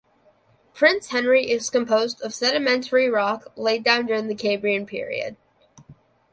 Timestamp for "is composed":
1.51-2.23